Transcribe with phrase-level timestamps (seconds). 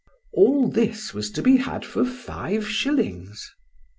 [0.33, 3.53] All this was to be had for five shillings.